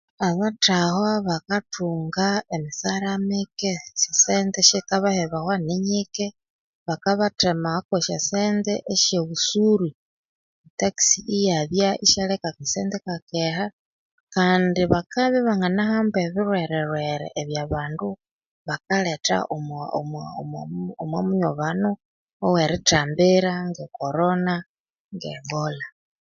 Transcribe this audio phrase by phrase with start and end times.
[0.29, 6.25] Abathahwa bakathunga emisara mike esisente esikabahebawa ninyike
[6.87, 9.87] bakabattemako esisente esyobusuru
[10.79, 10.97] tax
[11.37, 13.65] iyabya isyaleka akasente ikakeha
[14.35, 18.07] kandi bakabya ibanginahambwa ebilhwere lhwere ebya bandu
[18.67, 21.91] bakaletha omwa munyobano
[22.45, 24.55] owerithambira nge Corona
[25.13, 25.85] ne Ebola